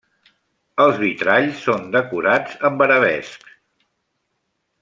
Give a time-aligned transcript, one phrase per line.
[0.85, 3.55] Els vitralls són decorats amb arabescs.